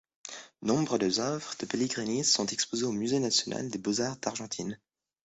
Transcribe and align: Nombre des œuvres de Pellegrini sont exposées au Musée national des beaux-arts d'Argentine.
Nombre 0.63 0.97
des 0.97 1.19
œuvres 1.19 1.53
de 1.59 1.67
Pellegrini 1.67 2.23
sont 2.25 2.47
exposées 2.47 2.85
au 2.87 2.91
Musée 2.91 3.19
national 3.19 3.69
des 3.69 3.77
beaux-arts 3.77 4.17
d'Argentine. 4.17 4.79